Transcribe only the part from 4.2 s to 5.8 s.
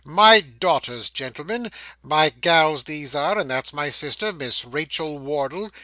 Miss Rachael Wardle.